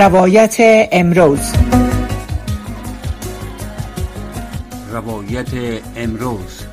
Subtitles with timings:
[0.00, 0.56] روایت
[0.92, 1.52] امروز.
[4.92, 5.48] روایت
[5.96, 6.66] امروز.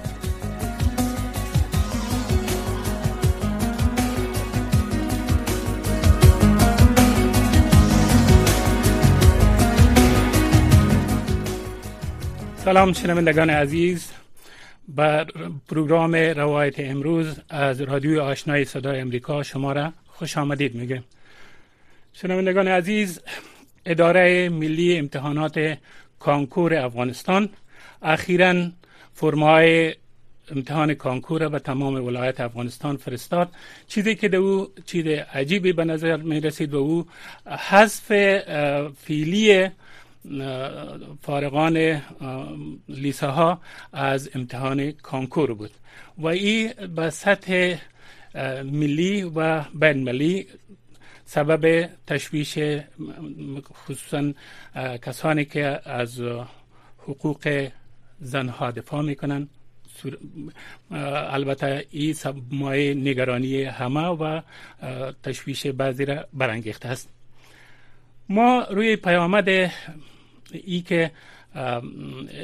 [12.57, 14.11] سلام شنوندگان عزیز.
[14.87, 15.27] بر
[15.69, 21.03] پروگرام روایت امروز از رادیوی آشنای صدای امریکا شما را خوش آمدید میگه
[22.21, 23.19] شنوندگان عزیز
[23.85, 25.77] اداره ملی امتحانات
[26.19, 27.49] کانکور افغانستان
[28.01, 28.69] اخیرا
[29.13, 29.95] فرمای
[30.51, 33.49] امتحان کانکور به تمام ولایت افغانستان فرستاد.
[33.87, 37.05] چیزی که در او چیز عجیبی به نظر می رسید و او
[37.45, 38.11] حذف
[39.03, 39.69] فیلی
[41.21, 42.01] فارغان
[42.89, 43.61] لیسه ها
[43.93, 45.71] از امتحان کانکور بود.
[46.17, 47.75] و این به سطح
[48.63, 50.47] ملی و بین ملی
[51.27, 52.59] سبب تشویش
[53.73, 54.33] خصوصا
[55.01, 56.21] کسانی که از
[56.97, 57.69] حقوق
[58.19, 59.47] زنها دفاع می‌کنن.
[60.91, 62.15] البته این
[62.51, 64.41] مایه نگرانی همه و
[65.23, 67.09] تشویش بعضی را برانگیخته است.
[68.29, 69.49] ما روی پیامد
[70.51, 71.11] ای که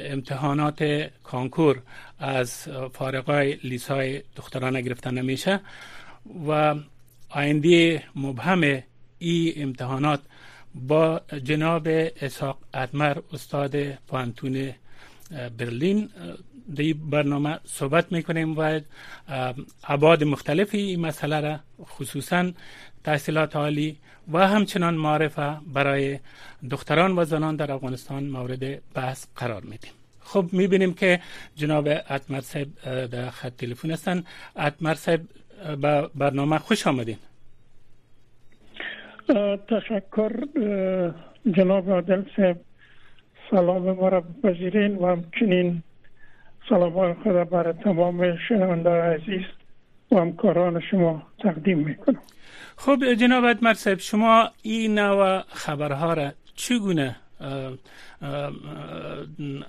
[0.10, 1.82] امتحانات کانکور
[2.20, 5.60] از فارغای لیسای دخترانه گرفته نمیشه
[6.48, 6.76] و
[7.34, 8.84] آینده مبهم
[9.20, 10.22] ای امتحانات
[10.76, 11.88] با جناب
[12.22, 14.74] اساق ادمر استاد پانتون
[15.58, 16.10] برلین
[16.76, 18.80] در برنامه صحبت می‌کنیم و
[19.84, 22.52] عباد مختلفی این مسئله را خصوصا
[23.04, 23.98] تحصیلات عالی
[24.34, 26.20] و همچنان معرفه برای
[26.70, 29.92] دختران و زنان در افغانستان مورد بحث قرار میدیم.
[30.22, 31.20] خب می‌بینیم که
[31.56, 32.68] جناب اتمر صاحب
[33.06, 34.24] در خط تلفن هستن.
[34.56, 35.22] اتمر صاحب
[35.82, 37.18] به برنامه خوش آمدین.
[39.68, 40.32] تشکر
[41.52, 42.60] جناب عادل صاحب.
[43.52, 45.84] سلام ما را بپذیرین و همچنین
[46.70, 49.46] سلام خود برای تمام شنونده عزیز
[50.12, 52.20] و همکاران شما تقدیم می‌کنم.
[52.76, 57.16] خب جناب ادمر صاحب شما این نوع خبرها را چگونه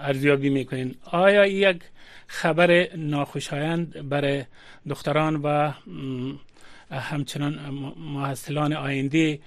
[0.01, 1.83] ارزیابی می‌کنین آیا یک
[2.27, 4.45] خبر ناخوشایند برای
[4.89, 5.73] دختران و
[6.91, 7.59] همچنان
[8.15, 9.39] محصلان آینده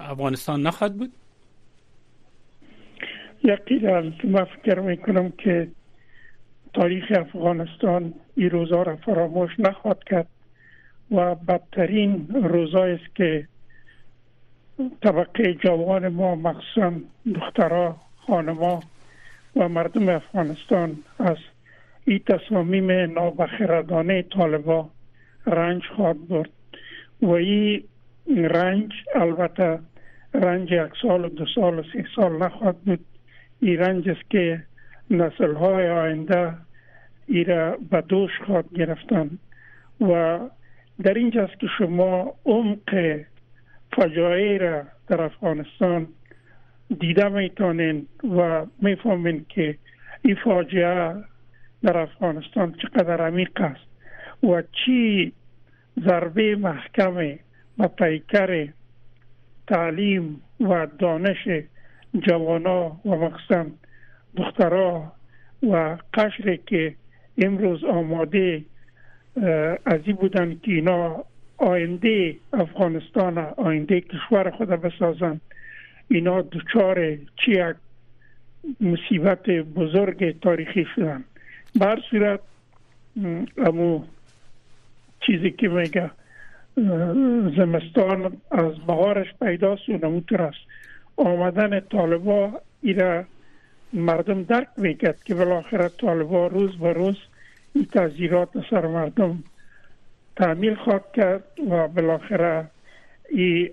[0.00, 1.12] افغانستان نخواهد بود؟
[3.44, 5.68] یقینا من فکر می‌کنم که
[6.74, 10.26] تاریخ افغانستان این روزا را فراموش نخواهد کرد
[11.10, 13.48] و بدترین روزایی است که
[15.02, 16.92] طبقه جوان ما مخصوصا
[17.34, 17.96] دخترها
[18.26, 18.80] خانما
[19.56, 21.36] و مردم افغانستان از
[22.04, 24.88] این تصامیم نابخردانه طالبا
[25.46, 26.50] رنج خواهد برد
[27.22, 27.82] و این
[28.28, 29.78] رنج البته
[30.34, 33.04] رنج یک سال و دو سال و سه سال نخواهد بود.
[33.60, 34.62] این رنج است که
[35.10, 36.54] نسل های آینده
[37.26, 39.30] ای را به دوش خواهد گرفتن
[40.00, 40.38] و
[41.02, 43.20] در اینجاست که شما عمق
[43.98, 46.06] فجایع را در افغانستان
[47.00, 48.06] دیده می‌تونین
[48.38, 49.78] و می‌فهمین که
[50.22, 51.14] این فاجعه
[51.82, 53.88] در افغانستان چقدر عمیق است
[54.42, 55.32] و چی
[56.06, 57.38] ضربه محکم
[57.78, 58.68] و پیکر
[59.66, 61.48] تعلیم و دانش
[62.28, 63.66] جوانا و مخصوصا
[64.36, 65.12] دخترها
[65.62, 66.94] و قشر که
[67.38, 68.64] امروز آماده
[69.86, 71.24] از این بودن که اینا
[71.58, 75.40] آینده افغانستان آینده کشور خود بسازن
[76.08, 77.76] اینا دچار چی یک
[78.80, 81.24] مصیبت بزرگ تاریخی شدن
[81.74, 82.40] بر صورت
[83.56, 84.04] امو
[85.20, 86.10] چیزی که میگه
[87.56, 90.58] زمستان از بهارش پیدا و نموتر است.
[91.16, 93.26] آمدن طالبا ایره
[93.92, 97.16] مردم درک می‌کرد که بالاخره طالبا روز به روز
[97.74, 99.42] این تذیرات سر مردم
[100.38, 102.66] تعمیل خواهد کرد و بالاخره
[103.30, 103.70] این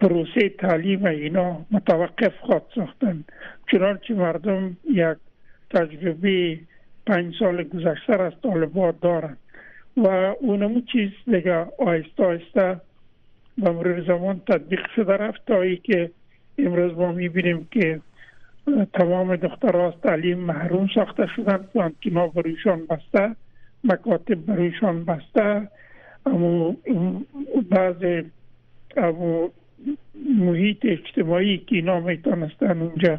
[0.00, 3.24] پروسه تعلیم اینا متوقف خواهد ساختن.
[3.70, 5.18] چنانچه مردم یک
[5.70, 6.58] تجربه
[7.06, 9.38] پنج سال گذشته از طالبات دارند.
[9.96, 10.06] و
[10.40, 12.80] اونمو چیز دیگه آیسته آیسته
[13.58, 16.10] به مرور زمان تطبیق شده رفت تا ای که
[16.58, 18.00] امروز ما می‌بینیم که
[18.92, 23.36] تمام دخترها از تعلیم محروم ساخته شدن پانتینا برویشان بسته.
[23.86, 25.68] مکاتب برویشان بسته.
[26.26, 26.76] اما
[27.70, 28.22] بعض
[28.96, 29.48] امو
[30.38, 33.18] محیط اجتماعی که اینا می‌تونستن اونجا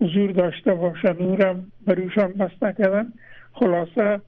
[0.00, 3.12] حضور داشته باشن اونم برویشان بسته کردن.
[3.52, 4.20] خلاصه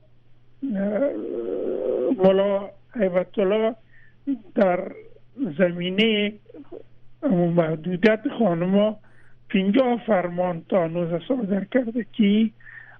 [2.18, 3.26] مولا حیبت
[4.54, 4.92] در
[5.58, 6.32] زمینه
[7.30, 8.96] محدودیت خانما
[9.48, 12.50] پینجا فرمان تا نوز صادر کرده که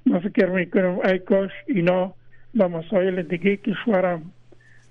[0.07, 2.15] ما فکر می‌کنم ای کاش اینا
[2.55, 4.33] به مسائل دیگه کشورم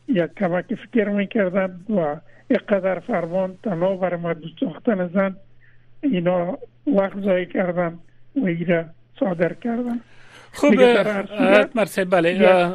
[0.07, 2.15] یک کمک فکر می‌کردن و
[2.49, 5.35] اقدر فرمان تنها بر محدود ساختن زن
[6.01, 7.99] اینا وقت زایی کردن
[8.35, 8.85] و ایره
[9.19, 9.99] صادر کردن.
[10.53, 10.73] خوب
[11.75, 12.69] مرسی بله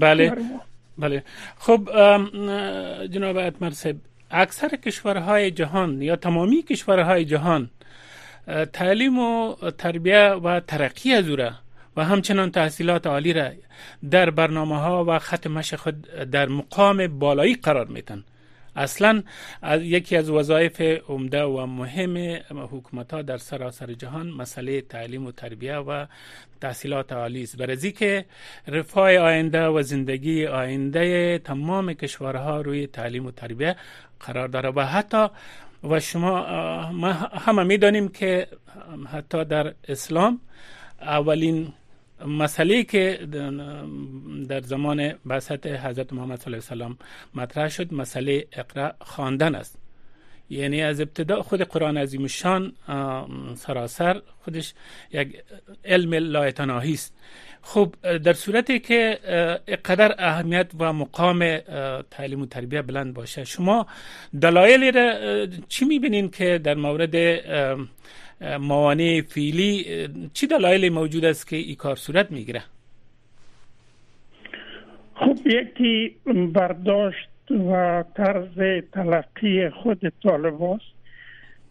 [0.00, 0.32] بله
[0.98, 1.22] بله.
[1.58, 1.88] خب
[3.10, 3.96] جناب مرسب
[4.30, 7.70] اکثر کشورهای جهان یا تمامی کشورهای جهان
[8.72, 11.28] تعلیم و تربیه و ترقی از
[11.96, 13.50] و همچنان تحصیلات عالی را
[14.10, 18.24] در برنامه ها و خط مش خود در مقام بالایی قرار میتن
[18.76, 19.22] اصلا
[19.80, 25.76] یکی از وظایف عمده و مهم حکومت ها در سراسر جهان مسئله تعلیم و تربیه
[25.76, 26.06] و
[26.60, 27.56] تحصیلات عالی است.
[27.56, 28.24] برای که
[28.68, 33.76] رفاه آینده و زندگی آینده تمام کشورها روی تعلیم و تربیه
[34.20, 35.26] قرار داره و حتی
[35.84, 36.46] و شما
[36.92, 38.48] ما همه می‌دانیم که
[39.12, 40.40] حتی در اسلام
[41.00, 41.72] اولین
[42.26, 43.18] مسئله که
[44.48, 46.98] در زمان بعثت حضرت محمد صلی الله علیه وسلم
[47.34, 49.78] مطرح شد مسئله اقرا خواندن است.
[50.50, 52.72] یعنی از ابتدا خود قرآن عظیم شان
[53.54, 54.74] سراسر خودش
[55.10, 55.42] یک
[55.84, 57.14] علم لایتناهی است.
[57.62, 59.18] خب در صورتی که
[59.84, 61.58] قدر اهمیت و مقام
[62.10, 63.86] تعلیم و تربیه بلند باشه شما
[64.40, 65.12] دلایلی را
[65.68, 67.14] چی می‌بینین که در مورد
[68.60, 69.84] موانع فیلی
[70.34, 72.62] چی دلایلی موجود است که این کار صورت می‌گیره؟
[75.14, 76.16] خب یکی
[76.52, 80.92] برداشت و طرز تلقی خود طالب است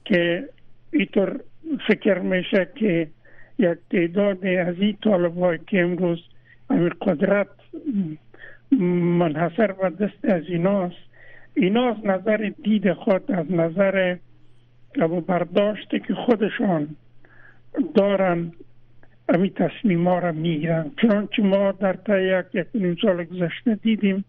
[0.06, 0.50] که
[0.94, 1.40] اینطور
[1.88, 3.08] فکر میشه که
[3.60, 6.20] یک تعداد از این طالب که امروز
[6.70, 7.48] همین قدرت
[9.18, 10.96] منحصر به دست از ایناست
[11.54, 14.16] اینا از نظر دید خود از نظر
[14.98, 16.96] و برداشته که خودشان
[17.96, 18.52] دارن
[19.30, 20.92] امی تصمیم ها را می‌گیرن.
[21.02, 24.26] چنانچه ما در تا یک یک سال گذشته دیدیم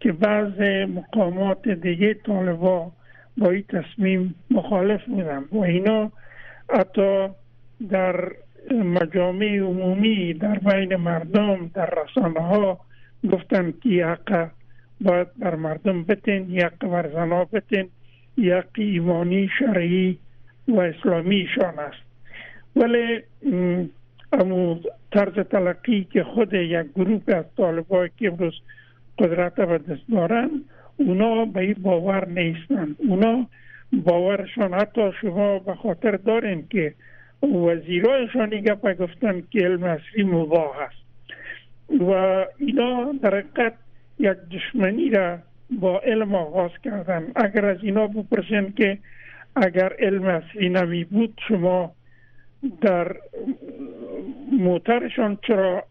[0.00, 2.92] که بعض مقامات دیگه طالبا
[3.38, 5.44] با این تصمیم مخالف بودن.
[5.52, 6.12] و اینا
[6.70, 7.28] حتی
[7.90, 8.32] در
[8.70, 12.80] مجامع عمومی در بین مردم در رسانه ها
[13.32, 14.50] گفتن که حق
[15.00, 17.88] باید بر مردم بتین یک بر زنا بتین
[18.36, 20.18] یک ایمانی شرعی
[20.68, 22.02] و اسلامیشان است.
[22.76, 23.22] ولی
[24.32, 24.76] امو
[25.12, 28.54] طرز تلقی که خود یک گروه از طالبای که امروز
[29.18, 30.50] قدرت به دست دارن
[30.96, 33.46] اونا به این باور نیستن اونا
[33.92, 36.94] باورشان حتی شما به خاطر دارین که
[37.42, 41.02] وزیرایشان گپ گفتن که علم اصلی مباه است.
[42.00, 43.74] و اینا در حقیقت
[44.18, 45.38] یک دشمنی را
[45.80, 48.98] با علم آغاز کردن اگر از اینا بپرسین که
[49.56, 51.92] اگر علم اصلی نمی بود شما
[52.80, 53.16] در
[54.52, 55.84] موترشان چرا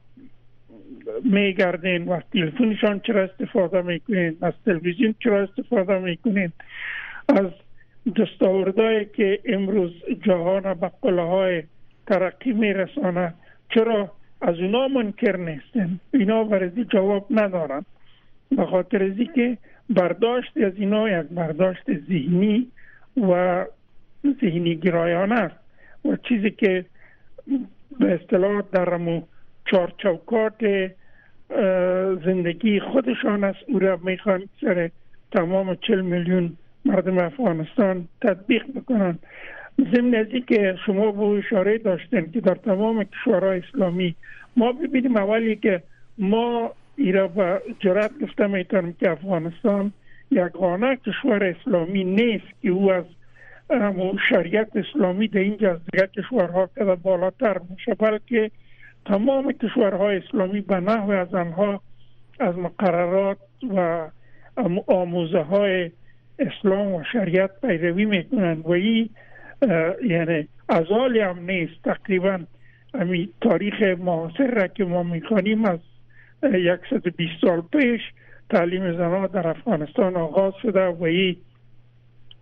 [1.24, 6.52] میگردین و تلفنشان چرا استفاده می‌کنین؟ از تلویزیون چرا استفاده می‌کنین؟
[7.30, 7.48] از
[8.18, 9.92] دستاوردهایی که امروز
[10.26, 11.64] جهان به قله های
[12.08, 13.34] ترقی میرسانه
[13.70, 14.12] چرا
[14.42, 17.86] از اونا منکر نیستن اینا برای جواب ندارن.
[18.58, 19.58] به خاطر که
[19.94, 22.68] برداشت از اینا یک برداشت ذهنی
[23.18, 23.66] و
[24.42, 25.56] ذهنی گرایانه است.
[26.06, 26.86] و چیزی که
[28.00, 29.22] به اصطلاح در مو
[29.66, 30.92] چارچوکات
[32.26, 33.60] زندگی خودشان است.
[33.68, 34.90] او را می‌خوان سر
[35.32, 39.20] تمام چل میلیون مردم افغانستان تطبیق بکنن
[39.96, 44.16] ضمن از که شما به اشاره داشتین که در تمام کشورهای اسلامی
[44.56, 45.84] ما ببینیم اولی که
[46.18, 49.94] ما ایرا با جرات گفته می‌تونم که افغانستان
[50.32, 53.06] یگانه کشور اسلامی نیست که او از
[54.30, 58.52] شریعت اسلامی در اینجا از دیگر کشورها که بالاتر میشه بلکه
[59.06, 61.82] تمام کشورهای اسلامی به نحو از آنها
[62.40, 63.38] از مقررات
[63.76, 64.08] و
[64.88, 65.92] آموزه های
[66.40, 69.10] اسلام و شریعت پیروی می‌کنن و این
[70.08, 71.84] یعنی ازالی هم نیست.
[71.84, 72.40] تقریبا
[72.94, 75.80] امی تاریخ معاصر را که ما می‌خوانیم از
[76.42, 78.02] 120 سال پیش
[78.50, 81.36] تعلیم زنان در افغانستان آغاز شده و این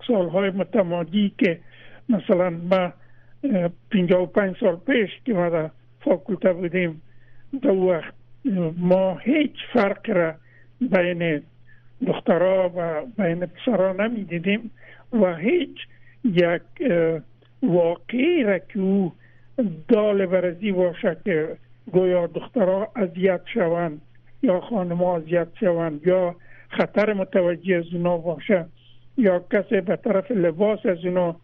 [0.07, 1.59] سالهای متمادی که
[2.09, 2.93] مثلا ما
[3.91, 5.69] 55 سال پیش که ما در
[6.01, 7.01] فاکولته بودیم
[7.61, 8.13] در وقت
[8.77, 10.35] ما هیچ فرق را
[10.81, 11.41] بین
[12.07, 14.71] دخترها و بین پسرها نمی دیدیم
[15.13, 15.77] و هیچ
[16.23, 16.61] یک
[17.63, 19.13] واقعی را که او
[19.87, 21.57] دال برزی باشه که
[21.91, 24.01] گویا دخترها اذیت شوند
[24.43, 26.35] یا خانم اذیت شوند یا
[26.69, 28.65] خطر متوجه از اونا باشه
[29.17, 31.35] یا کسی به طرف لباس از اونا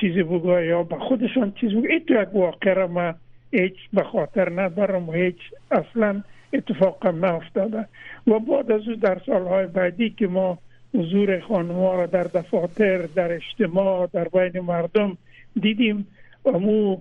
[0.00, 3.14] چیزی بگوه یا به خودشان چیزی بگوه این تو یک واقع را ما
[3.52, 5.38] هیچ به خاطر ندارم و هیچ
[5.70, 7.86] اصلا اتفاق افتاده
[8.26, 10.58] و بعد از او در سالهای بعدی که ما
[10.94, 15.18] حضور خانوار را در دفاتر در اجتماع در بین مردم
[15.60, 16.06] دیدیم
[16.46, 16.96] امو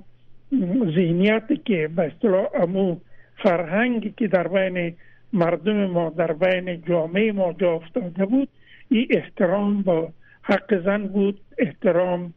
[0.96, 2.96] ذهنیتی که به اصطلاح امو
[3.38, 4.96] فرهنگی که در بین
[5.34, 8.50] مردم ما در بین جامعه ما جا افتاده بود
[8.90, 10.10] این احترام با
[10.42, 12.34] حق زن بود احترام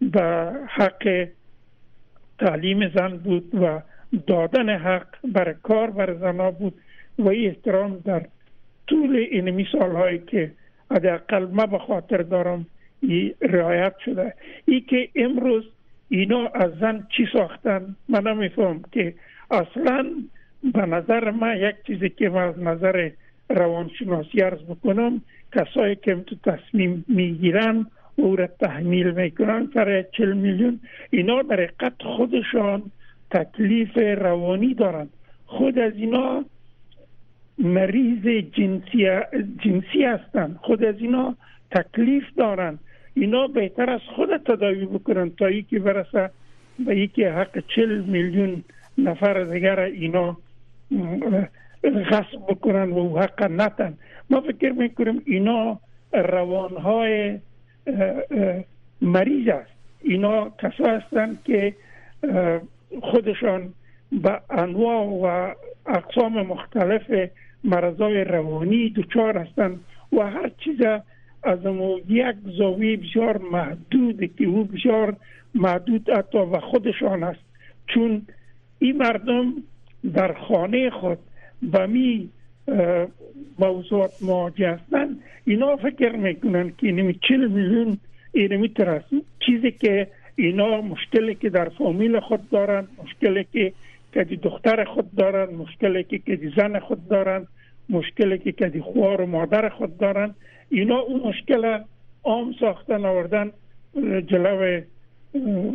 [0.00, 1.28] به حق
[2.38, 3.80] تعلیم زن بود و
[4.26, 6.74] دادن حق بر کار بر زنها بود
[7.18, 8.26] و این احترام در
[8.86, 10.52] طول این سالهایی که
[10.90, 12.66] حداقل ما به خاطر دارم
[13.02, 14.34] ای رعایت شده.
[14.66, 15.64] ای که امروز
[16.08, 19.14] اینا از زن چی ساختن؟ من نمیفهم که
[19.50, 20.06] اصلا
[20.74, 23.10] به نظر من یک چیزی که من از نظر
[23.48, 30.80] روانشناسی ارز بکنم کسایی که تو تصمیم می‌گیرن او را تحمیل می‌کنن برای چل میلیون
[31.10, 32.82] اینا در حقیقت خودشان
[33.30, 35.10] تکلیف روانی دارند
[35.46, 36.44] خود از اینا
[37.58, 39.08] مریض جنسی,
[39.58, 40.24] جنسی
[40.60, 41.36] خود از اینا
[41.70, 42.78] تکلیف دارند
[43.14, 45.30] اینا بهتر از خود تداوی بکنن.
[45.30, 46.30] تا یکی برسه
[46.86, 48.64] به یکی حق چل میلیون
[48.98, 50.36] نفر دیگر اینا
[51.84, 53.94] غصب بکنن و حق نتن.
[54.30, 55.78] ما فکر می‌کنیم اینا
[56.12, 57.38] روانهای
[59.00, 59.70] مریض است.
[60.02, 61.74] اینا کسا هستند که
[63.02, 63.72] خودشان
[64.12, 65.54] به انواع و
[65.86, 67.30] اقسام مختلف
[67.64, 69.80] مرضای روانی دچار هستند
[70.12, 70.80] و هر چیز
[71.44, 71.58] از
[72.08, 75.16] یک زاویه بسیار محدود که او بسیار
[75.54, 77.44] محدود حتی و خودشان است.
[77.86, 78.22] چون
[78.78, 79.54] این مردم
[80.14, 81.18] در خانه خود
[81.62, 82.28] به می
[83.58, 85.20] موضوعات مواجه هستند.
[85.44, 87.98] اینا فکر می‌کنن که اینمی چل میلیون
[88.32, 89.14] اینمی ترست
[89.46, 93.72] چیزی که اینا مشکلی که در فامیل خود دارند مشکلی که
[94.14, 97.48] کدی دختر خود دارند مشکلی که کدی زن خود دارند
[97.88, 100.34] مشکلی که کدی خوار و مادر خود دارند.
[100.68, 101.78] اینا اون مشکل
[102.24, 103.52] عام ساختن آوردن
[104.26, 104.80] جلو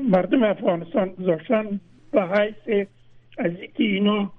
[0.09, 1.79] مردم افغانستان گذاشتن
[2.11, 2.87] به حیث
[3.37, 4.31] از اینکه اینا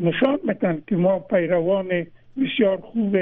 [0.00, 2.06] نشان میتن که ما پیروان
[2.42, 3.16] بسیار خوب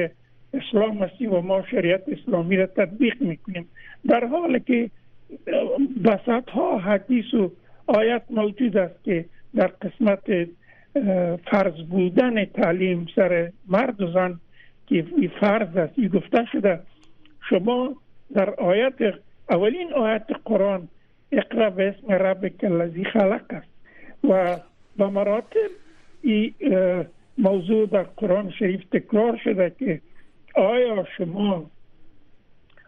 [0.55, 3.69] اسلام هستیم و ما شریعت اسلامی را تطبیق می‌کنیم.
[4.09, 4.91] در حالی که
[6.05, 7.53] بسط ها حدیث و
[7.87, 10.49] آیت موجود است که در قسمت
[11.51, 14.41] فرض بودن تعلیم سر مرد و زن
[14.93, 15.93] که فرض است.
[15.97, 16.81] این گفته شده.
[17.49, 17.97] شما
[18.35, 18.95] در آیت
[19.51, 20.89] اولین آیت قرآن
[21.33, 23.69] اقرا به اسم ربک الذی خلق است.
[24.29, 24.57] و
[24.97, 25.71] به مراتب
[26.23, 26.55] این
[27.39, 30.01] موضوع در قرآن شریف تکرار شده که
[30.55, 31.71] آیا شما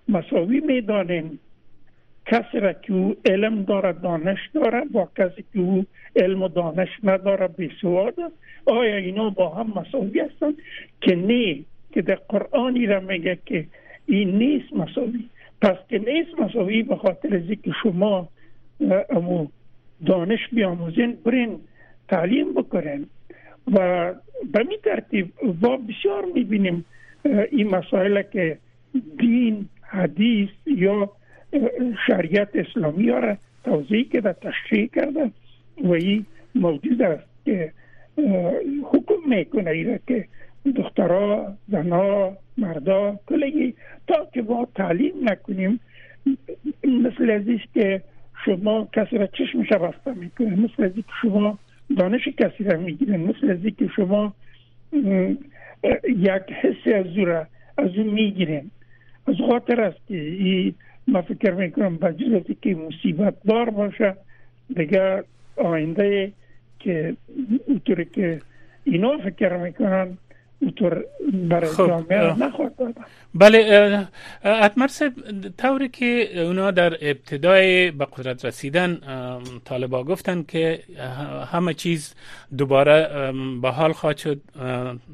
[0.09, 1.39] مساوی می‌دانین
[2.27, 5.85] کسی را که او علم داره دانش داره با کسی که او
[6.17, 8.35] علم و دانش نداره بیسواد است؟
[8.67, 10.55] آیا اینا با هم مساوی هستند؟
[11.01, 11.65] که نه.
[11.95, 13.67] که در قرآنی را میگه که
[14.07, 15.29] این نیست مساوی.
[15.63, 18.29] پس که نیست مساوی به خاطر که شما
[19.11, 19.47] امو
[20.07, 21.59] دانش بیاموزین برین
[22.09, 23.07] تعلیم بکنین
[23.73, 24.15] و
[24.53, 26.85] به می ترتیب با بسیار می‌بینیم
[27.51, 28.59] این مسائل که
[29.19, 31.11] دین حدیث یا
[32.07, 35.31] شریعت اسلامی ها را توضیح کرده تشریح کرده
[35.85, 37.73] و این موجود است که
[38.83, 40.29] حکم می‌کنه ایره که
[40.73, 43.75] دخترها زنها مردا کلگی
[44.07, 45.81] تا که با تعلیم نکنیم
[46.85, 48.03] مثل ازیش که
[48.45, 51.59] شما کسی را چشمش بسته می‌کنه مثل ازی که شما
[51.99, 54.35] دانش کسی را می‌گیرن مثل ازی که شما
[56.09, 57.47] یک حسی از او را
[57.79, 58.71] از او می‌گیرن
[59.27, 60.75] از خاطر است که این
[61.09, 62.13] ما فکر می‌کنم با
[62.63, 64.17] که مصیبت دار باشه.
[64.77, 65.25] دیگه
[65.57, 66.33] آینده
[66.79, 67.17] که
[67.67, 68.41] اونطوری که
[68.85, 70.19] اینا فکر می‌کنن
[70.65, 71.87] اونطور برای خب.
[71.87, 73.05] جامعه نخواهد دادن
[73.35, 74.07] بله
[74.45, 74.89] اتمر
[75.59, 78.99] طوری که اونا در ابتدای به قدرت رسیدن
[79.65, 80.81] طالبا گفتن که
[81.53, 82.15] همه چیز
[82.59, 84.41] دوباره به حال خواهد شد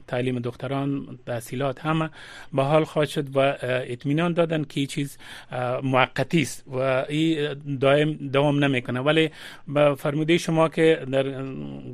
[0.07, 2.11] تعلیم دختران تحصیلات همه
[2.53, 5.19] به حال خواهد شد و اطمینان دادن که چیز
[5.83, 9.31] موقتی است و این دائم دوام نمی‌کنه ولی
[9.69, 11.27] به فرموده شما که در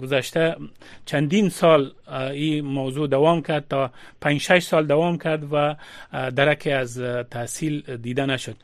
[0.00, 0.56] گذشته
[1.06, 1.92] چندین سال
[2.32, 5.76] این موضوع دوام کرد تا 5 6 سال دوام کرد و
[6.30, 7.00] درک از
[7.30, 8.56] تحصیل دیده نشد.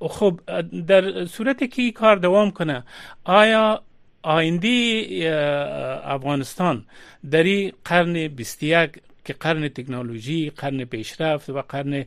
[0.00, 0.40] خب
[0.86, 2.84] در صورتی که کار دوام کنه
[3.24, 3.82] آیا
[4.22, 6.84] آینده افغانستان
[7.30, 8.90] در این قرن 21
[9.24, 12.04] که قرن تکنولوژی قرن پیشرفت و قرن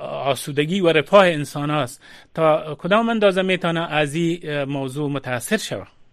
[0.00, 2.02] آسودگی و رفاه انسان است
[2.34, 6.03] تا کدام اندازه می‌تونه از این موضوع متاثر شود؟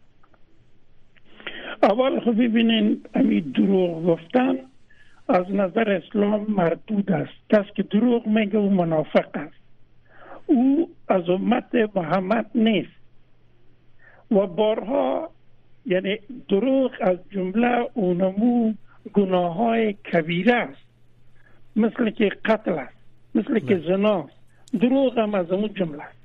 [1.84, 4.56] اول خب ببینین امی دروغ گفتن
[5.30, 7.34] از نظر اسلام مردود است.
[7.50, 9.62] کس که دروغ میگه او منافق است.
[10.46, 13.02] او از امت محمد نیست.
[14.32, 15.30] و بارها
[15.86, 16.20] یعنی
[16.50, 18.74] دروغ از جمله اونمو
[19.14, 20.86] گناه های کبیره است.
[21.76, 22.98] مثل که قتل است
[23.36, 24.30] مثل که زنا
[24.82, 26.22] دروغ هم از اون جمله است.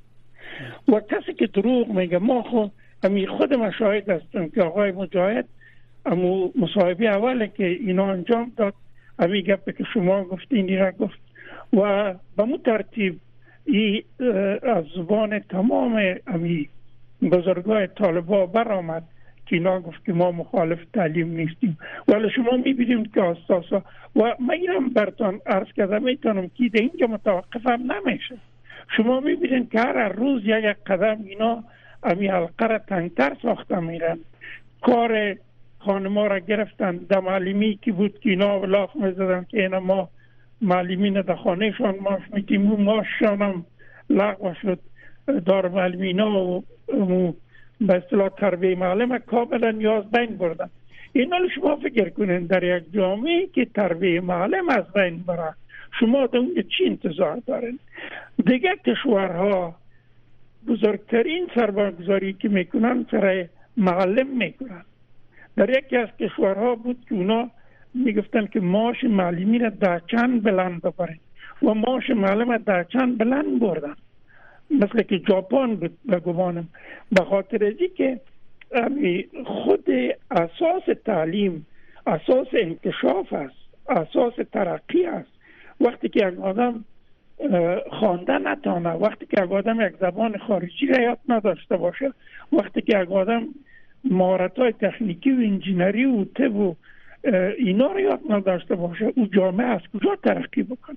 [0.89, 2.73] و کسی که دروغ میگه ما خود
[3.03, 5.49] امی خود مشاهد هستم که آقای مجاهد
[6.07, 8.75] امو مصاحبه اوله که اینا انجام داد.
[9.19, 11.19] امی گپ که شما گفتین را گفت.
[11.73, 13.21] و به مو ترتیب
[13.65, 14.03] ای
[14.63, 16.69] از زبان تمام امی
[17.23, 19.03] بزرگای طالبا برآمد
[19.47, 21.79] که اینا گفت که ما مخالف تعلیم نیستیم.
[22.09, 23.83] ولی شما می‌بینیم که استاسا
[24.17, 28.37] و من برتان عرض کردم می‌تونم که ده اینجا متوقفم نمیشه.
[28.97, 31.65] شما می‌بینید که هر روز یک قدم اینا
[32.07, 34.19] امی حلقه را تنگتر ساخته میرن
[34.83, 35.37] کار
[35.79, 40.09] خانما را گرفتن در معلمی که بود که اینا لاف می‌زدن که اینا ما
[40.61, 43.65] معلمین در خانهشان ماش میتیم و ماششان هم
[44.11, 44.79] لغو شد
[45.47, 46.65] دار معلمینا و
[47.81, 50.71] به اصطلاح تربیه معلم کاملا نیاز بین بردن
[51.13, 55.55] این شما فکر کنین در یک جامعه که تربیه معلم از بین بره
[56.01, 57.79] شما در اونجا چی انتظار دارین؟
[58.47, 59.75] دیگه کشورها
[60.67, 64.85] بزرگترین سرمایه‌گذاری که می‌کنن سر معلم می‌کنن.
[65.57, 67.51] در یکی از کشورها بود که اونا
[67.95, 71.19] می‌گفتن که ماش معلمی در چند بلند ببرین
[71.63, 73.95] و ماش معلم در چند بلند بردن.
[74.71, 76.69] مثل که ژاپن بود بگوانم
[77.13, 78.21] به خاطر ازی که
[79.45, 79.85] خود
[80.31, 81.67] اساس تعلیم
[82.07, 83.57] اساس انکشاف است
[83.89, 85.29] اساس ترقی است.
[85.81, 86.85] وقتی که یک آدم
[87.91, 92.13] خوانده نتانه وقتی که آدم یک زبان خارجی را یاد نداشته باشه
[92.53, 93.43] وقتی که آدم
[94.05, 96.75] مهارت های تکنیکی و انجینری و طب و
[97.59, 100.97] اینا رو یاد نداشته باشه او جامعه از کجا ترقی بکنه؟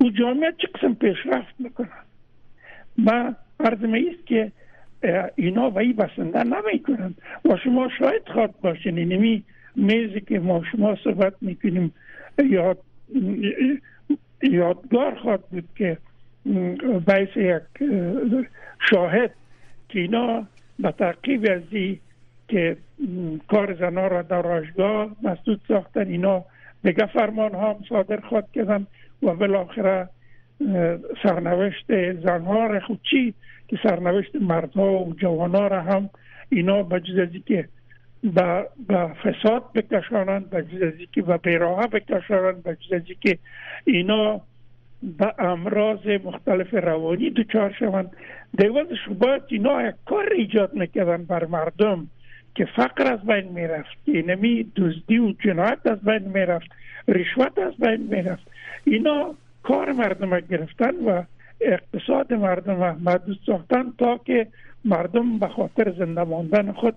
[0.00, 1.88] او جامعه چه قسم پیشرفت می‌کنه
[2.98, 4.52] ما عرض است که
[5.36, 8.98] اینا و ای بسنده نمی کنند و شما شاید خواد باشین.
[8.98, 9.42] اینمی
[9.76, 11.94] میزی که ما شما صحبت می‌کنیم
[12.50, 12.78] یاد
[14.42, 15.98] یادگار خواد بود که
[17.06, 17.90] باعث یک
[18.90, 19.30] شاهد
[19.88, 20.46] که اینا
[20.78, 21.62] به تعقیب از
[22.48, 22.76] که
[23.48, 26.44] کار زنها را در راشگاه مسدود ساختن اینا
[26.84, 28.86] دیگه فرمان ها هم صادر خواد کردن
[29.22, 30.08] و بالاخره
[31.22, 33.34] سرنوشت زنها را خود چی
[33.68, 36.10] که سرنوشت مردها و جوانها را هم
[36.48, 37.68] اینا به جز که
[38.34, 38.66] به
[39.24, 43.38] فساد بکشانند به جز که به بیراه بکشانند به جز که
[43.84, 44.40] اینا
[45.02, 48.10] به امراض مختلف روانی دچار شوند.
[48.58, 52.06] دیوازش باید اینا یک کار ایجاد می‌کردن بر مردم
[52.54, 56.70] که فقر از بین می‌رفت اینمی دزدی و جنایت از بین می‌رفت
[57.08, 58.50] رشوت از بین می‌رفت.
[58.84, 61.22] اینا کار مردم گرفتن و
[61.60, 64.46] اقتصاد مردم محدود ساختن تا که
[64.84, 66.94] مردم به خاطر زنده ماندن خود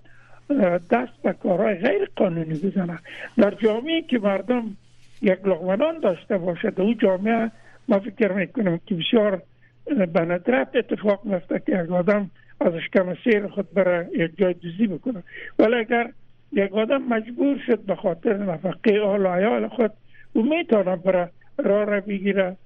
[0.90, 2.98] دست به کارهای غیر قانونی بزنن
[3.36, 4.76] در جامعه که مردم
[5.22, 7.50] یک لغمنان داشته باشد او جامعه
[7.88, 9.42] ما فکر می‌کنم که بسیار
[9.86, 14.86] به ندرت اتفاق میفته که یک آدم از اشکم سیر خود برای یک جای دوزی
[14.86, 15.22] بکنه.
[15.58, 16.10] ولی اگر
[16.52, 19.92] یک آدم مجبور شد به خاطر نفقه آل عیال خود
[20.32, 21.26] او می‌تونه برای
[21.58, 22.56] راه را بگیره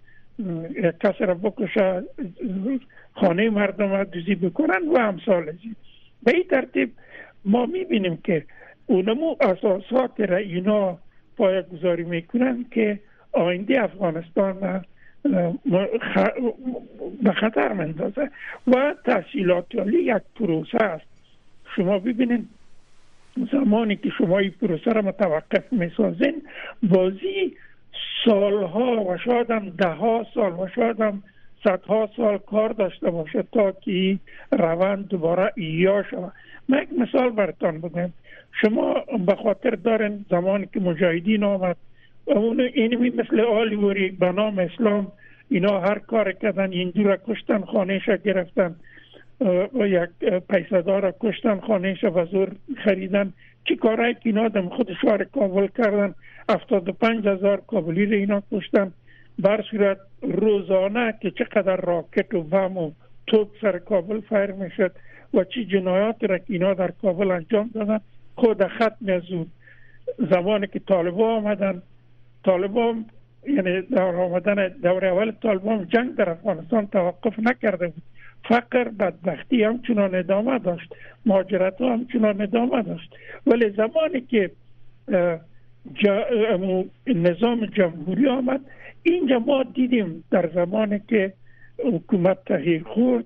[1.00, 2.02] کس را بکشه
[3.14, 5.76] خانه مردم را دوزی بکنن و ازی.
[6.22, 6.92] به این ترتیب
[7.44, 8.44] ما می‌بینیم که
[8.86, 10.98] اونمو اساسات را اینا
[11.36, 13.00] پای گذاری می‌کنن که
[13.32, 14.84] آینده افغانستان
[17.22, 18.30] به خطر مندازه
[18.66, 21.06] و تحصیلات عالی یک پروسه است.
[21.76, 22.48] شما ببینید
[23.52, 26.42] زمانی که شما این پروسه را متوقف می‌سازین
[26.82, 27.56] بازی
[28.24, 31.22] سالها و شاید هم ده ها سال و شاید هم
[31.64, 34.18] صدها سال کار داشته باشه تا که
[34.52, 36.32] روند دوباره ایا شود.
[36.68, 38.10] من یک مثال براتان بگم
[38.60, 41.76] شما به خاطر دارین زمانی که مجاهدین آمد
[42.24, 45.12] اون اینمی مثل آلی به نام اسلام
[45.48, 48.74] اینا هر کار کردن این را کشتن خانهش گرفتن
[49.74, 50.10] و یک
[50.48, 53.32] پیسدار کشتن خانهش و زور خریدن.
[53.68, 54.90] چی کارهایی که اینا دم خود
[55.32, 56.14] کابل کردن؟
[56.48, 58.92] افتاد پنج هزار کابلی رو اینا کشتن.
[59.38, 62.90] بر صورت روزانه که چقدر راکت و بم و
[63.26, 64.92] توپ سر کابل فایر می‌شد.
[65.34, 68.00] و چی جنایات را که اینا در کابل انجام دادن
[68.34, 69.22] خود ختم از
[70.30, 71.82] زمانی که طالبا آمدن.
[72.44, 72.94] طالبا
[73.46, 78.02] یعنی در آمدن دور اول طالبان جنگ در افغانستان توقف نکرده بود.
[78.48, 80.94] فقر بدبختی همچنان ادامه داشت.
[81.26, 83.16] مهاجرت ها همچنان ادامه داشت.
[83.46, 84.50] ولی زمانی که
[87.06, 88.60] نظام جمهوری آمد
[89.02, 91.32] اینجا ما دیدیم در زمانی که
[91.78, 93.24] حکومت تغییر خورد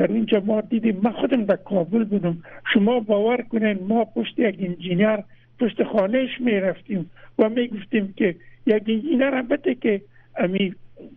[0.00, 2.42] در اینجا ما دیدیم ما خودم در کابل بودم.
[2.72, 5.18] شما باور کنین ما پشت یک انجینیر
[5.58, 8.34] پشت خانهش می رفتیم و می گفتیم که
[8.66, 10.00] یک انجینیر البته که
[10.36, 10.74] امی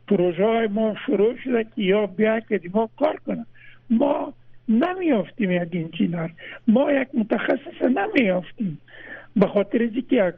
[0.07, 3.45] پروژه های ما شروع شده که یا بیا که ما کار کنه
[3.89, 4.33] ما
[4.69, 6.29] نمیافتیم یک انجینیر
[6.67, 8.77] ما یک متخصص نمیافتیم
[9.35, 10.35] به خاطر اینکه یک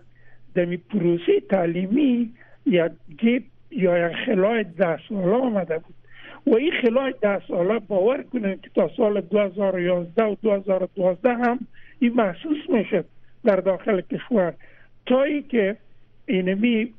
[0.55, 2.33] دمی پروسه تعلیمی
[2.65, 5.95] یک گیپ یا یک خلای ده ساله آمده بود.
[6.47, 11.59] و این خلای ده ساله باور کنید که تا سال 2011 و 2012 هم
[11.99, 13.05] این محسوس می‌شد
[13.43, 14.53] در داخل کشور.
[15.05, 15.77] تا ای که
[16.25, 16.93] اینمی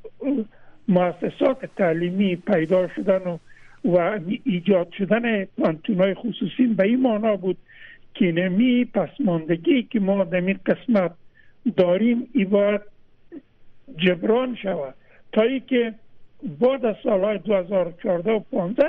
[0.87, 3.37] مؤسسات تعلیمی پیدا شدن و,
[3.85, 7.57] و ایجاد شدن پانتون خصوصی به این معنا بود
[8.13, 11.11] که اینمی پسماندگی که ما در این قسمت
[11.77, 12.81] داریم ای باید
[13.97, 14.93] جبران شود.
[15.31, 15.93] تا ای که
[16.59, 18.83] بعد از سالهای 2014 و 15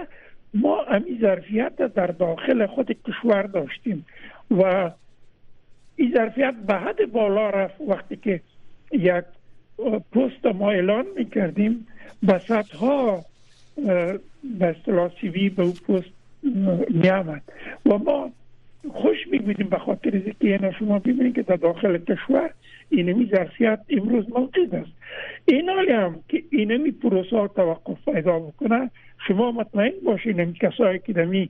[0.55, 4.07] ما امی ظرفیت در داخل خود کشور داشتیم
[4.51, 4.91] و
[5.97, 8.41] این ظرفیت به حد بالا رفت وقتی که
[8.93, 9.25] یک
[10.13, 11.87] پست ما اعلان می‌کردیم
[12.23, 12.41] به
[12.81, 13.25] ها
[14.59, 16.11] به اصطلاح سیوی به اون پست
[16.91, 17.43] میامد
[17.87, 18.31] و ما
[18.93, 22.51] خوش میبودیم به خاطر اینکه اینا شما ببینید که در داخل کشور
[22.91, 24.91] اینمی ظرفیت امروز موجود است.
[25.45, 28.91] این حالی هم که اینمی پروسه توقف پیدا بکنه
[29.29, 31.49] شما مطمئن باشین کسایی که دمی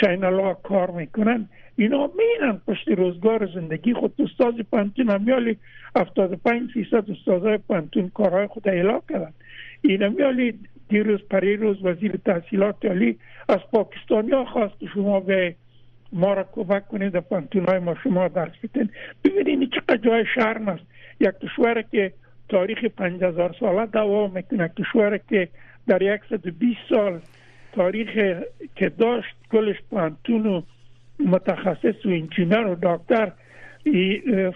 [0.00, 4.12] چینل ها کار می‌کنن اینا میرن پشت روزگار زندگی خود.
[4.18, 5.56] استاد پوهنتون همی حالی
[5.96, 9.32] 75 فیصد استادای پوهنتون کارهای خود ایلا کردن.
[9.82, 13.18] این همی حالی دیروز پریروز وزیر تحصیلات عالی
[13.48, 15.54] از پاکستانی ها خواست شما به
[16.12, 18.90] ما را کمک کنید در پوهنتون های ما شما درس بتین
[19.24, 20.82] ببینید چقدر جای شرم است.
[21.20, 22.12] یک کشور که
[22.48, 25.48] تاریخ پنج هزار ساله دوام می‌کنه کشور که
[25.86, 27.20] در 120 سال
[27.72, 28.08] تاریخ
[28.76, 30.62] که داشت کلش پانتون و
[31.26, 33.32] متخصص و انجینر و دکتر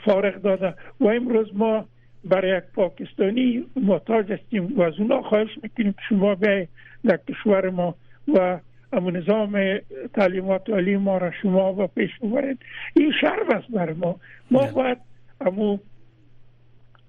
[0.04, 0.74] فارغ داده.
[1.00, 1.88] و امروز ما
[2.24, 6.68] برای یک پاکستانی محتاج هستیم و از اونا خواهش می‌کنیم شما به
[7.04, 7.94] در کشور ما
[8.34, 8.58] و
[9.00, 9.78] نظام
[10.14, 12.58] تعلیمات عالی ما را شما با پیش ببرید
[12.94, 14.16] این شرف است بر ما.
[14.50, 14.98] ما باید
[15.40, 15.78] امو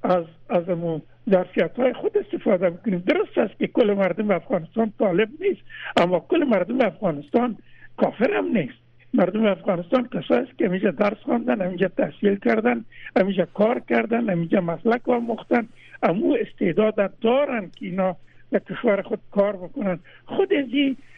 [0.03, 3.03] از از امو ظرفیت های خود استفاده بکنیم.
[3.07, 5.61] درست است که کل مردم افغانستان طالب نیست
[5.97, 7.57] اما کل مردم افغانستان
[7.97, 8.85] کافر هم نیست.
[9.13, 12.85] مردم افغانستان کسایی است که همیشه درس خواندن همیشه تحصیل کردن
[13.19, 15.67] همیشه کار کردن همیشه مسلک و مختن
[16.03, 18.15] امو استعداد دارن که اینا
[18.51, 19.99] در کشور خود کار بکنن.
[20.25, 20.65] خود از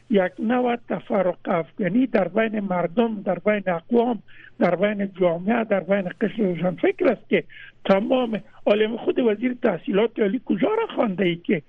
[0.10, 4.24] یک نوع تفرق افغانی در بین مردم در بین اقوام
[4.60, 7.43] در بین جامعه در بین قشر روشن فکر است که
[7.86, 11.62] تمام عالم خود وزیر تحصیلات عالی کجا را خوانده ای که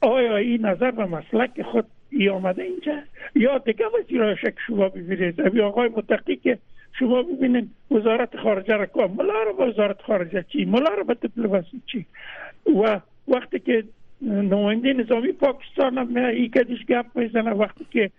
[0.00, 2.98] آیا این نظر و مسلک خود ای آمده اینجا؟
[3.34, 6.58] یا دیگه وزیر شک شما ببینید؟ ابی آقای متقی که
[6.98, 11.16] شما ببینید وزارت خارجه را که ملا را وزارت خارجه چی؟ ملا را به
[11.86, 12.06] چی؟
[12.66, 13.84] و وقتی که
[14.22, 18.10] نماینده نظامی پاکستان هم ای کدیش گپ می‌زنه وقتی که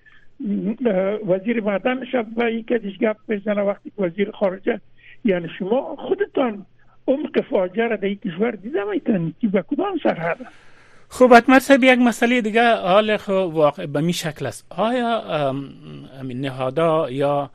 [1.27, 4.79] وزیر معدن شب و ای کدیش گپ می‌زنه وقتی که وزیر خارجه
[5.25, 6.65] یعنی شما خودتان
[7.07, 10.38] عمق فاجعه را در این کشور دیده می‌تونید که به کدام سرحد؟
[11.09, 14.65] خب اتمر صاحب یک مسئله دیگه حال واقع به می شکل است.
[14.69, 15.55] آیا
[16.23, 17.49] نهادا یا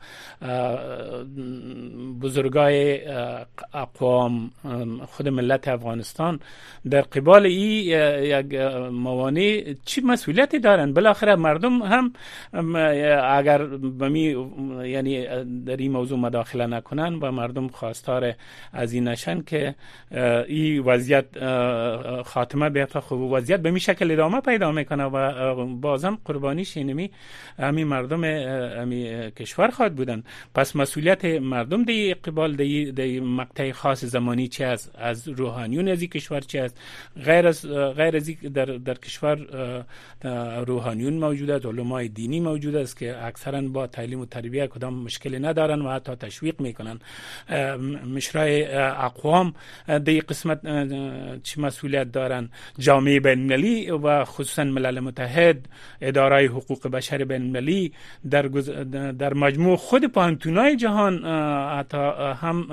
[2.21, 2.99] بزرگای
[3.73, 4.51] اقوام
[5.07, 6.39] خود ملت افغانستان
[6.89, 8.55] در قبال ای یک
[8.91, 12.13] موانع چی مسئولیتی دارند؟ بالاخره مردم هم
[13.37, 14.35] اگر بمی
[14.85, 15.25] یعنی
[15.65, 18.33] در این موضوع مداخله نکنن و مردم خواستار
[18.73, 19.75] از این نشن که
[20.47, 21.25] این وضعیت
[22.23, 22.99] خاتمه بیفته.
[22.99, 27.11] خوب وضعیت به می شکل ادامه پیدا می‌کنه و بازم قربانیش اینمی
[27.59, 30.23] همین مردم همی کشور خواهد بودن.
[30.55, 36.03] پس مسئولیت مردم دی قبال دی, دی مقطع خاص زمانی چه از از روحانیون از
[36.03, 36.73] کشور چه از
[37.25, 39.37] غیر از غیر از در در کشور
[40.67, 45.39] روحانیون موجود است علمای دینی موجود است که اکثرا با تعلیم و تربیت کدام مشکلی
[45.39, 46.99] ندارن و حتی تشویق می‌کنن.
[48.15, 49.53] مشرای اقوام
[50.05, 50.59] دی قسمت
[51.43, 55.65] چه مسئولیت دارن؟ جامعه بین و خصوصا ملل متحد
[56.01, 57.91] اداره حقوق بشر بین
[58.29, 58.41] در,
[59.11, 61.25] در مجموع خود پانتونای جهان
[61.79, 61.97] حتی
[62.41, 62.71] هم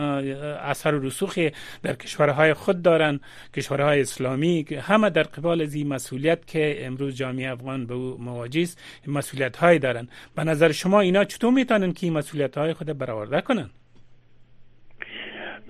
[0.62, 1.38] اثر و رسوخ
[1.82, 3.20] در کشورهای خود دارند
[3.54, 8.78] کشورهای اسلامی همه در قبال از مسئولیت که امروز جامعه افغان به او مواجه است
[9.06, 13.40] مسئولیت های دارند به نظر شما اینا چطور می‌تونن که این مسئولیت های خود برآورده
[13.40, 13.70] کنن؟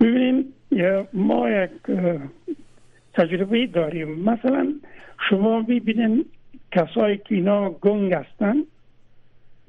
[0.01, 0.53] ببینید
[1.13, 1.71] ما یک
[3.13, 4.29] تجربه داریم.
[4.29, 4.73] مثلا
[5.29, 6.25] شما ببینید
[6.71, 8.55] کسایی که اینا گنگ هستن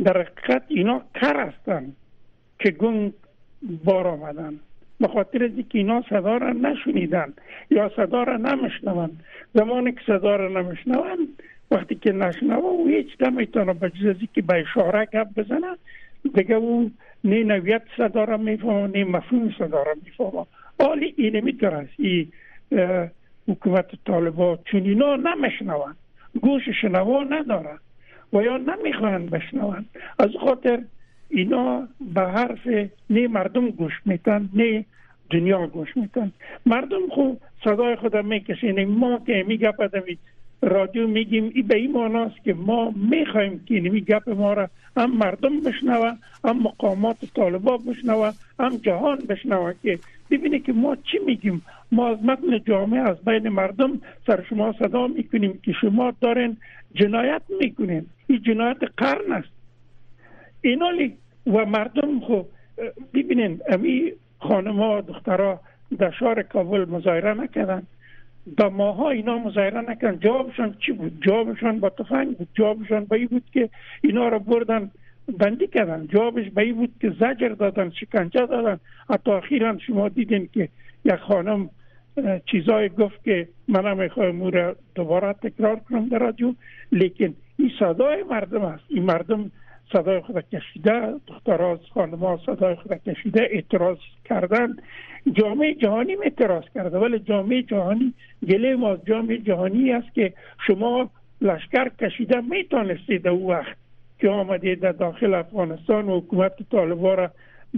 [0.05, 1.93] در حقیقت اینا کر هستن
[2.59, 3.13] که گنگ
[3.85, 4.61] بار آمدن.
[5.01, 7.33] به خاطر که اینا صدا را نشنیدن
[7.71, 9.11] یا صدا را نمشنون
[9.55, 10.65] زمانی که صدا را
[11.71, 15.77] وقتی که نشنوه او هیچ نمی‌تونه به جز که به اشاره گپ بزنه
[16.35, 16.91] دیگه او
[17.25, 20.47] نه نویت صدا را می‌فهمه نه مفهوم صدا را می‌فهمه.
[20.81, 22.29] حالی می‌تونه ای
[23.49, 25.95] حکومت طالبا چون اینا نمیشنون
[26.41, 27.79] گوش شنوا نداره
[28.33, 29.85] و یا نمی‌خواهند بشنون
[30.19, 30.83] از خاطر
[31.29, 32.67] اینا به حرف
[33.11, 34.85] نه مردم گوش میتن نه
[35.31, 36.33] دنیا گوش میتن
[36.67, 40.07] مردم خوب صدای خود می‌کشین ما که می گپ
[40.63, 45.11] رادیو میگیم ای به این معناست که ما می‌خوایم که اینمی گپ ما را هم
[45.11, 46.13] مردم بشنوه
[46.45, 49.99] هم مقامات طالبا بشنوه هم جهان بشنوه که
[50.33, 55.07] ببینه که ما چی میگیم؟ ما از متن جامعه از بین مردم سر شما صدا
[55.07, 56.57] می‌کنیم که شما دارین
[56.95, 58.07] جنایت می‌کنین.
[58.27, 59.49] این جنایت قرن است.
[60.61, 61.17] اینالی
[61.47, 62.43] و مردم خو
[63.15, 65.61] ببینین امی خانما دخترها
[65.99, 67.83] در شهر کابل مظاهره نکردن.
[68.59, 70.19] با ماها اینا مظاهره نکردن.
[70.19, 72.49] جوابشان چی بود؟ جوابشان با تفنگ بود.
[72.55, 73.69] جوابشان به بود که
[74.03, 74.91] اینا را بردن
[75.39, 76.07] بندی کردن.
[76.07, 78.81] جوابش به بود که زجر دادن شکنجه دادن.
[79.11, 80.69] حتی اخیرا شما دیدین که
[81.05, 81.71] یک خانم
[82.47, 86.55] چیزای گفت که من می‌خوایم او را دوباره تکرار کنم در رادیو.
[86.93, 88.85] لیکن این صدای مردم است.
[88.89, 89.51] این مردم
[89.93, 94.77] صدای خود کشیده دخترها خانم صدای خود کشیده اعتراض کردن.
[95.33, 96.99] جامعه جهانی اعتراض کرده.
[96.99, 98.15] ولی جامعه جهانی
[98.49, 100.33] گله ما جامعه جهانی است که
[100.67, 103.82] شما لشکر کشیده می‌تونستید او وقت
[104.23, 107.31] که آمده در داخل افغانستان و حکومت طالبان را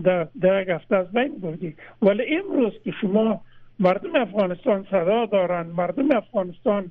[0.05, 1.75] در در هفته از بین بردی.
[2.03, 3.41] ولی امروز که شما
[3.81, 6.91] مردم افغانستان صدا دارند مردم افغانستان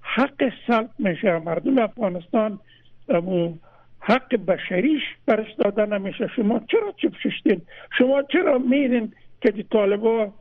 [0.00, 2.58] حق سلب میشه مردم افغانستان
[4.00, 7.60] حق بشریش برش داده نمیشه شما چرا چپ ششتین؟
[7.98, 10.32] شما چرا میرین که دی طالبا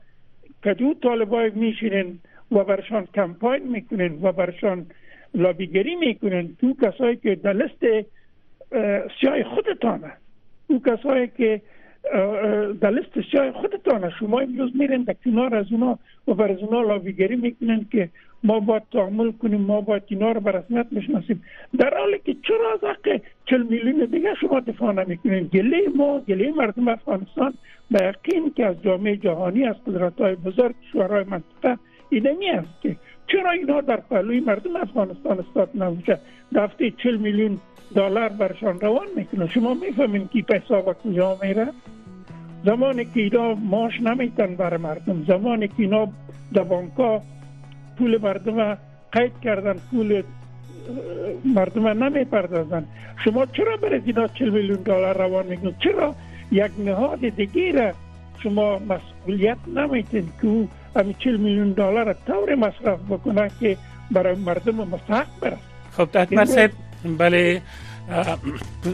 [0.64, 2.20] که دو طالبا میشینین
[2.52, 4.86] و برشان کمپاین می‌کنین و برشان
[5.34, 7.54] لابیگری می‌کنین؟ تو کسایی که در
[9.22, 10.12] سیاه خودتانه.
[10.68, 11.62] او کسایی که
[12.82, 14.10] در لیست سیاه خودتانه.
[14.20, 18.10] شما امروز میرین در کنار از اونا و بر از اونا لابیگری می‌کنین که
[18.44, 21.44] ما باید تعامل کنیم ما باید اینا رو رسمیت بشناسیم
[21.80, 26.52] در حالی که چرا از حق چل میلیون دیگه شما دفاع نمی‌کنین؟ گله ما گله
[26.52, 27.54] مردم افغانستان
[27.92, 31.78] به یقین که از جامعه جهانی از قدرت های بزرگ شورای منطقه
[32.10, 32.96] اینمی است که
[33.28, 36.20] چرا اینا در پهلوی مردم افغانستان استاد نمیشه
[36.56, 37.60] دفته چل میلیون
[37.96, 39.48] دلار برشان روان می‌کنه.
[39.48, 41.68] شما می‌فهمین که پیسا و کجا میره؟
[42.66, 45.24] زمانی که اینا ماش نمیتن برای مردم.
[45.28, 46.08] زمانی که اینا
[46.54, 47.22] در بانکا
[47.98, 48.78] پول مردم
[49.12, 50.24] قید کردن پول
[51.46, 52.86] مردم نمی‌پردازن.
[53.24, 56.16] شما چرا برای اینا چل میلیون دلار روان می‌کنید؟ چرا
[56.52, 57.92] یک نهاد دیگه را
[58.44, 63.78] شما مسئولیت نمیتین که او همین چل میلیون دلار طور مصرف بکنه که
[64.12, 66.72] برای مردم مستحق برست خب تحت صاحب
[67.04, 67.62] بله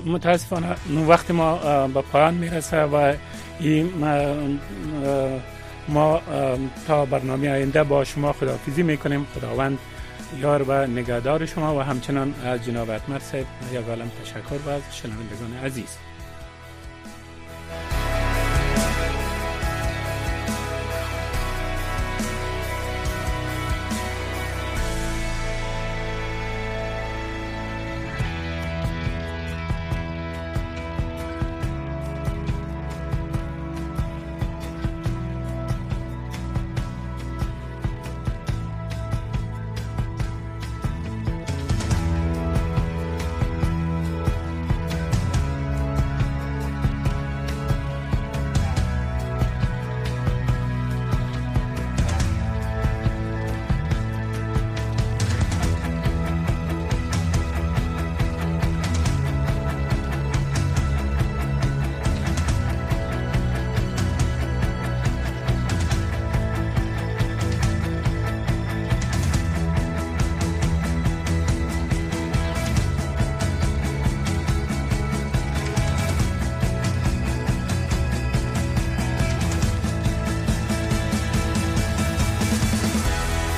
[0.06, 0.76] متاسفانه
[1.08, 3.14] وقت ما به پایان می‌رسه و
[3.60, 3.90] این
[5.88, 6.22] ما
[6.88, 9.28] تا برنامه آینده با شما خداحافظی می‌کنیم.
[9.36, 9.78] خداوند
[10.42, 14.82] یار و نگهدار شما و همچنان از جناب اتمر صاحب یک عالم تشکر و از
[14.92, 15.98] شنوندگان عزیز.